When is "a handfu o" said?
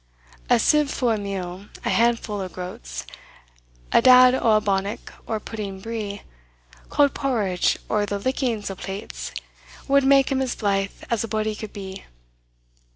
1.85-2.49